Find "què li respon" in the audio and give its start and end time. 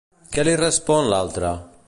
0.37-1.13